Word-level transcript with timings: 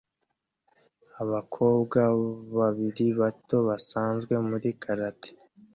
Abakobwa 1.23 1.99
babiri 2.57 3.05
bato 3.19 3.57
basanzwe 3.67 4.33
muri 4.47 4.69
karate 4.81 5.29